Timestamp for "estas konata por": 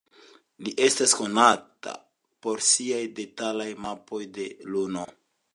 0.85-2.65